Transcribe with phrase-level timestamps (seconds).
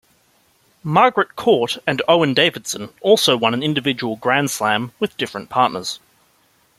[0.81, 5.99] Margaret Court and Owen Davidson also won an individual "Grand Slam" with different partners.